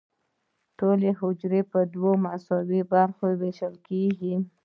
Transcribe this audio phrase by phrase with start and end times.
[0.77, 4.35] ټوله حجره په دوه مساوي برخو ویشل کیږي.